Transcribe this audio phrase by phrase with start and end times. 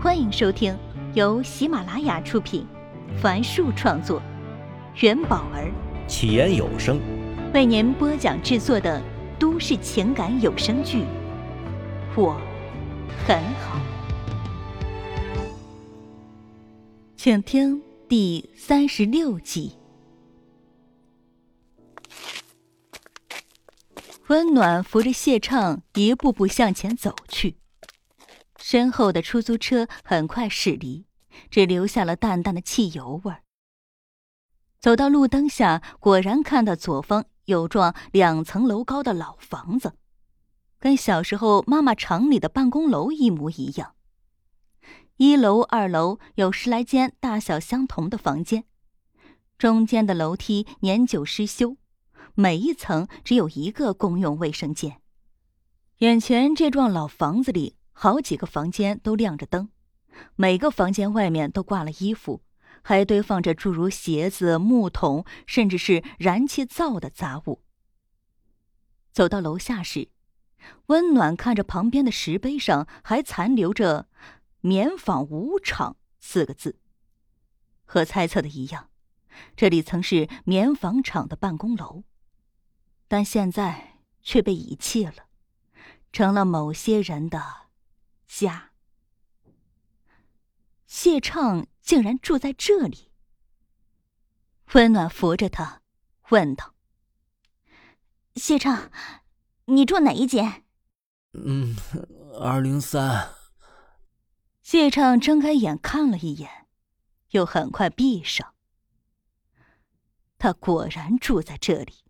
[0.00, 0.78] 欢迎收听
[1.14, 2.64] 由喜马拉雅出品，
[3.20, 4.22] 凡树创作，
[5.00, 5.72] 元宝儿
[6.06, 7.00] 起言有声
[7.52, 9.02] 为您播讲制作的
[9.40, 10.98] 都市情感有声剧
[12.14, 12.40] 《我
[13.26, 13.76] 很好》，
[17.16, 19.76] 请听第三十六集。
[24.28, 27.56] 温暖扶着谢畅一步步向前走去。
[28.58, 31.06] 身后的出租车很快驶离，
[31.50, 33.42] 只留下了淡淡的汽油味儿。
[34.80, 39.94] 走到路灯下，果然看到左方有幢两层楼高的老房子，
[40.78, 43.94] 跟小时候妈妈厂里的办公楼一模一样。
[45.16, 48.64] 一楼、二楼有十来间大小相同的房间，
[49.56, 51.76] 中间的楼梯年久失修，
[52.34, 55.00] 每一层只有一个公用卫生间。
[55.98, 57.77] 眼前这幢老房子里。
[58.00, 59.70] 好几个房间都亮着灯，
[60.36, 62.44] 每个房间外面都挂了衣服，
[62.82, 67.64] 还堆放着诸如鞋子、木桶，甚至是燃气灶的杂物。
[69.10, 70.10] 走到楼下时，
[70.86, 74.08] 温暖看着旁边的石碑上还残留着
[74.62, 76.78] “棉纺五厂”四个字，
[77.84, 78.90] 和猜测的一样，
[79.56, 82.04] 这里曾是棉纺厂的办公楼，
[83.08, 85.24] 但现在却被遗弃了，
[86.12, 87.67] 成了某些人的。
[88.28, 88.70] 家，
[90.86, 93.10] 谢畅竟然住在这里。
[94.74, 95.82] 温暖扶着他，
[96.28, 96.74] 问道
[98.36, 98.92] ：“谢畅，
[99.64, 100.64] 你住哪一间
[101.32, 101.74] ？”“嗯，
[102.38, 103.34] 二零三。”
[104.62, 106.68] 谢畅睁开眼看了一眼，
[107.30, 108.54] 又很快闭上。
[110.36, 112.04] 他果然住在这里。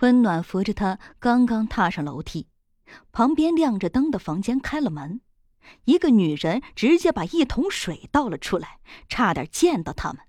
[0.00, 2.48] 温暖扶着他，刚刚踏上楼梯。
[3.12, 5.20] 旁边亮着灯的房间开了门，
[5.84, 10.22] 一个女人直接把一桶水倒了出来，差点溅到他们。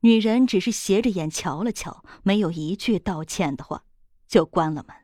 [0.00, 3.84] 女人只是斜着眼瞧了瞧，没有一句道歉的话，
[4.26, 4.96] 就关了门。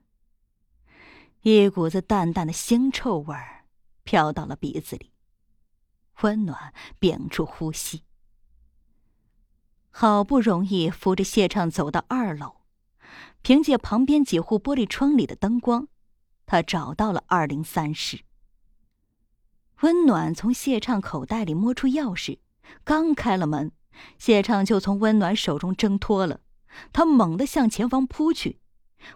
[1.42, 3.64] 一股子淡淡的腥臭味儿
[4.02, 5.12] 飘到了鼻子里，
[6.22, 8.02] 温暖屏住呼吸。
[9.90, 12.56] 好不容易扶着谢畅走到二楼，
[13.42, 15.88] 凭借旁边几户玻璃窗里的灯光。
[16.48, 18.20] 他找到了二零三室。
[19.82, 22.38] 温暖从谢畅口袋里摸出钥匙，
[22.84, 23.70] 刚开了门，
[24.18, 26.40] 谢畅就从温暖手中挣脱了。
[26.90, 28.60] 他猛地向前方扑去，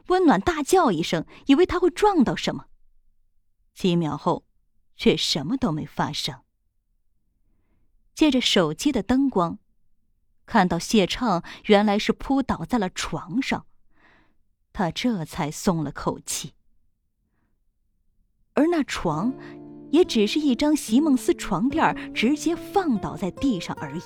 [0.08, 2.66] 温暖大叫一声，以为他会撞到什么。
[3.74, 4.44] 几秒后，
[4.94, 6.42] 却什么都没发生。
[8.14, 9.58] 借着手机的灯光，
[10.44, 13.64] 看到谢畅原来是扑倒在了床上，
[14.74, 16.52] 他这才松了口气。
[18.54, 19.32] 而那床，
[19.90, 24.02] 也只是一张席梦思床垫，直接放倒在地上而已。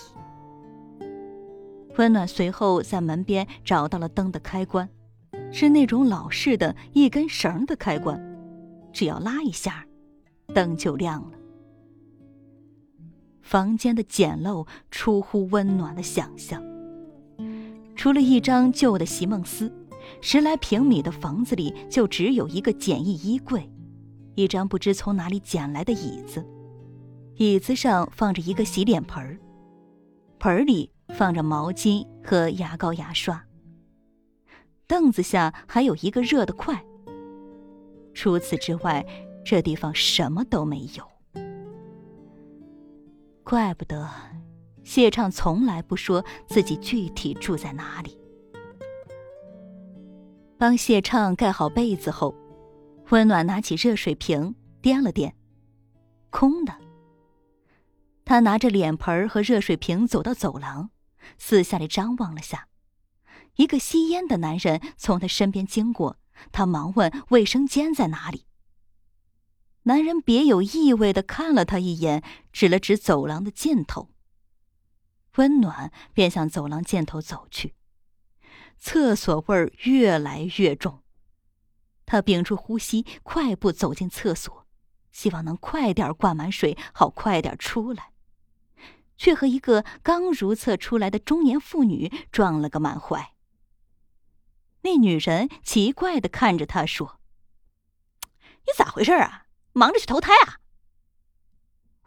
[1.97, 4.89] 温暖随后在门边找到了灯的开关，
[5.51, 8.21] 是那种老式的一根绳的开关，
[8.93, 9.87] 只要拉一下，
[10.55, 11.31] 灯就亮了。
[13.43, 16.63] 房间的简陋出乎温暖的想象，
[17.95, 19.73] 除了一张旧的席梦思，
[20.21, 23.69] 十来平米的房子里就只有一个简易衣柜。
[24.37, 26.47] 一张不知从哪里捡来的椅子，
[27.37, 29.41] 椅子上放着一个洗脸盆儿，
[30.39, 33.43] 盆里放着毛巾和牙膏、牙刷。
[34.87, 36.85] 凳子下还有一个热的快。
[38.13, 39.05] 除此之外，
[39.43, 41.43] 这地方什么都没有。
[43.43, 44.07] 怪不得
[44.85, 48.21] 谢畅从来不说自己具体住在哪里。
[50.59, 52.35] 帮谢畅盖好被子后。
[53.11, 55.33] 温暖拿起热水瓶，掂了掂，
[56.31, 56.77] 空的。
[58.25, 60.91] 他拿着脸盆和热水瓶走到走廊，
[61.39, 62.67] 四下里张望了下。
[63.55, 66.19] 一个吸烟的男人从他身边经过，
[66.51, 68.45] 他忙问：“卫生间在哪里？”
[69.85, 74.11] 男人别有意味的看了他一眼，指了指走廊的尽头。
[75.37, 77.77] 温暖便向走廊尽头走去，
[78.79, 81.05] 厕所味儿越来越重。
[82.07, 84.67] 他屏住呼吸，快步走进厕所，
[85.11, 88.13] 希望能快点灌满水，好快点出来，
[89.17, 93.35] 却和一个刚如厕出来的中年妇女撞了个满怀。
[94.83, 97.19] 那女人奇怪的看着他说
[98.65, 99.47] ：“你咋回事啊？
[99.73, 100.61] 忙着去投胎啊？”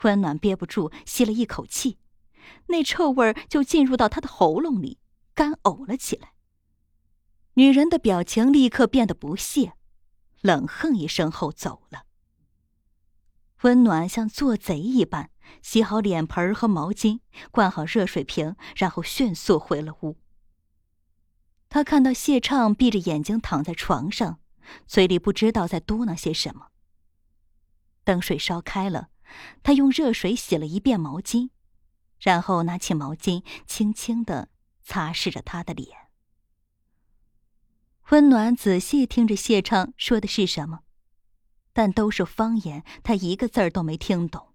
[0.04, 2.00] 温暖憋不住吸了一口气，
[2.68, 4.98] 那臭味就进入到他的喉咙里，
[5.34, 6.31] 干呕了起来。
[7.56, 9.74] 女人的表情立刻变得不屑。
[10.41, 12.03] 冷哼一声后走了。
[13.62, 15.31] 温暖像做贼一般
[15.62, 17.19] 洗好脸盆和毛巾，
[17.51, 20.18] 灌好热水瓶，然后迅速回了屋。
[21.68, 24.39] 他看到谢畅闭着眼睛躺在床上，
[24.88, 26.68] 嘴里不知道在嘟囔些什么。
[28.03, 29.09] 等水烧开了，
[29.62, 31.50] 他用热水洗了一遍毛巾，
[32.19, 34.50] 然后拿起毛巾轻轻的
[34.81, 36.08] 擦拭着他的脸。
[38.11, 40.79] 温暖仔细听着谢畅说的是什么，
[41.73, 44.51] 但都是方言，他一个字儿都没听懂，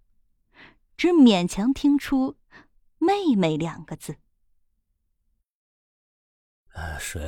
[0.97, 2.37] 只勉强听出
[2.99, 4.17] “妹妹”两个字。
[6.99, 7.23] 水，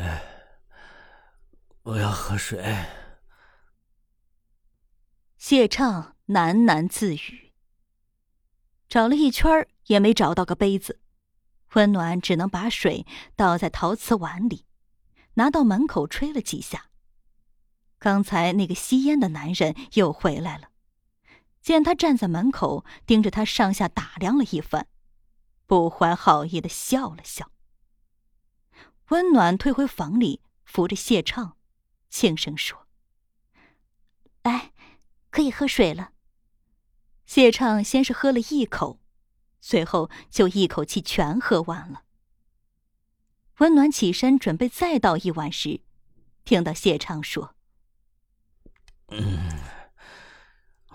[1.82, 2.84] 我要喝水。
[5.38, 7.52] 谢畅喃喃自语，
[8.88, 11.00] 找了一圈也没找到个杯子，
[11.74, 13.06] 温暖只能把水
[13.36, 14.65] 倒在陶瓷碗里，
[15.36, 16.90] 拿到门口吹了几下。
[17.98, 20.68] 刚才那个吸烟的男人又回来了，
[21.62, 24.86] 见他站在门口，盯着他上下打量了一番，
[25.66, 27.50] 不怀好意的笑了笑。
[29.08, 31.56] 温暖退回房里，扶着谢畅，
[32.10, 32.86] 轻声说
[34.42, 34.72] ：“来，
[35.30, 36.12] 可以喝水了。”
[37.24, 39.00] 谢畅先是喝了一口，
[39.60, 42.02] 随后就一口气全喝完了。
[43.58, 45.80] 温暖起身准备再倒一碗时，
[46.44, 47.54] 听到谢畅说
[49.08, 49.48] ：“嗯，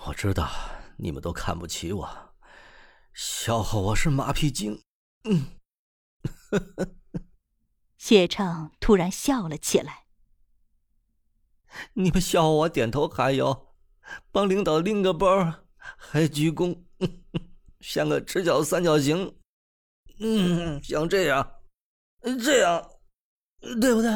[0.06, 0.50] 我知道
[0.98, 2.34] 你们都看不起我，
[3.14, 4.84] 笑话我是马屁精。”
[5.26, 5.48] 嗯，
[6.50, 6.96] 呵呵。
[7.98, 10.06] 谢畅突然笑了起来。
[11.94, 13.76] 你们笑话我点头哈腰，
[14.32, 15.28] 帮领导拎个包
[15.98, 16.84] 还鞠躬，
[17.80, 19.40] 像个直角三角形。
[20.20, 21.61] 嗯，像这样，
[22.44, 22.82] 这样，
[23.80, 24.12] 对不对？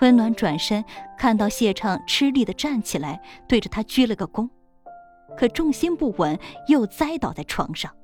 [0.00, 0.84] 温暖转身
[1.18, 4.48] 看到谢畅吃力的站起来，对着他鞠了个躬，
[5.36, 6.38] 可重心不稳，
[6.68, 7.94] 又栽倒在床上。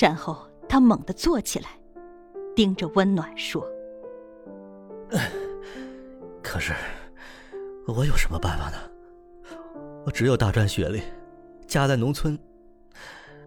[0.00, 1.68] 然后他猛地坐起来。
[2.56, 3.66] 盯着温暖说
[6.40, 6.72] ：“可是，
[7.88, 8.76] 我有什么办法呢？
[10.06, 11.02] 我只有大专学历，
[11.66, 12.38] 家在农村，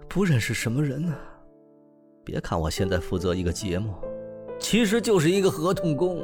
[0.10, 1.16] 不认识什么人呢。
[2.28, 3.94] 别看我现在负责一个节目，
[4.60, 6.22] 其实就是一个合同工。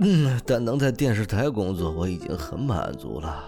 [0.00, 3.42] 嗯，但能在电视台工作，我已经很满足了。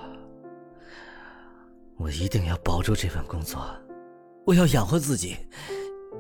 [1.99, 3.61] 我一定要保住这份工作，
[4.47, 5.37] 我要养活自己，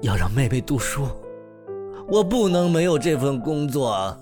[0.02, 1.06] 要让妹妹读书。”
[2.06, 4.14] 我不能没有这份工作。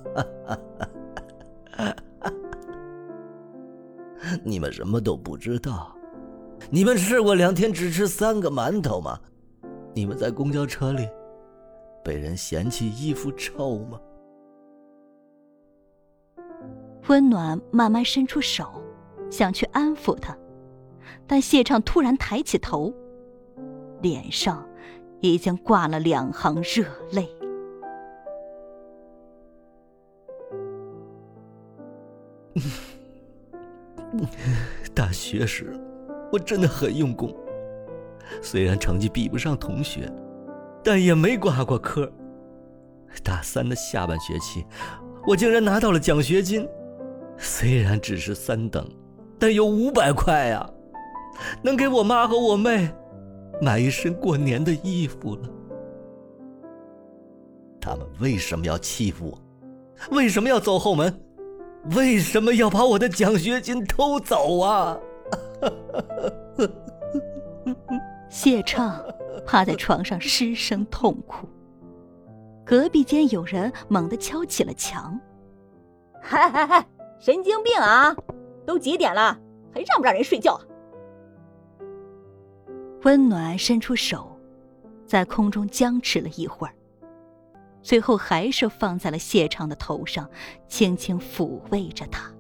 [4.44, 5.92] 你们什么都不知道。
[6.70, 9.18] 你们试过两天只吃三个馒头吗？
[9.96, 11.08] 你们在公交车里
[12.04, 13.98] 被人嫌弃衣服臭吗？
[17.08, 18.82] 温暖慢慢伸出手，
[19.30, 20.36] 想去安抚他，
[21.26, 22.92] 但谢畅突然抬起头，
[24.02, 24.68] 脸上
[25.22, 27.26] 已经挂了两行热泪。
[34.94, 35.72] 大学时，
[36.30, 37.34] 我真的很用功，
[38.42, 40.12] 虽然成绩比不上同学，
[40.82, 42.10] 但也没挂过科。
[43.22, 44.64] 大三的下半学期，
[45.26, 46.68] 我竟然拿到了奖学金，
[47.38, 48.86] 虽然只是三等，
[49.38, 50.68] 但有五百块呀，
[51.62, 52.90] 能给我妈和我妹
[53.60, 55.48] 买一身过年的衣服了。
[57.80, 59.38] 他们为什么要欺负我？
[60.10, 61.22] 为什么要走后门？
[61.94, 64.98] 为什么要把我的奖学金偷走啊？
[68.36, 69.02] 谢畅
[69.46, 71.48] 趴在床上失声痛哭。
[72.66, 75.18] 隔壁间有人猛地敲起了墙
[76.20, 76.86] ：“嗨嗨嗨，
[77.18, 78.14] 神经病啊！
[78.66, 79.40] 都几点了，
[79.72, 80.60] 还让不让人睡觉？”
[83.04, 84.38] 温暖伸出手，
[85.06, 86.74] 在空中僵持了一会儿。
[87.80, 90.28] 最后还是放在了谢畅的头上，
[90.68, 92.30] 轻轻抚慰着他。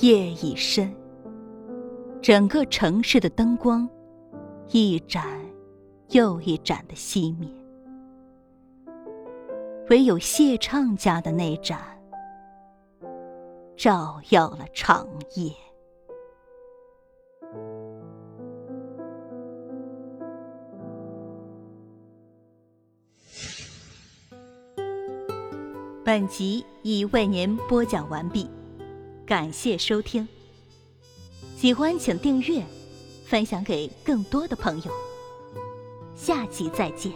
[0.00, 0.92] 夜已深，
[2.24, 3.86] 整个城市的灯光
[4.70, 5.22] 一盏
[6.08, 7.46] 又一盏的熄灭，
[9.90, 11.78] 唯有谢畅家的那盏
[13.76, 15.52] 照耀了长夜。
[26.02, 28.48] 本集已为您播讲完毕，
[29.26, 30.26] 感谢收听。
[31.64, 32.62] 喜欢请订阅，
[33.24, 34.92] 分享给更多的朋友。
[36.14, 37.10] 下集再见。